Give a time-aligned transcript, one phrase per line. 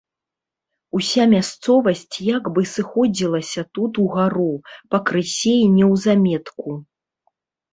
[0.99, 4.49] Уся мясцовасць як бы сыходзілася тут угару,
[4.97, 6.69] пакрысе і неўзаметку.